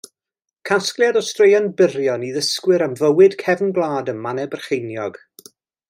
[0.69, 5.23] Casgliad o straeon byrion i ddysgwyr am fywyd cefn gwlad ym Mannau Brycheiniog.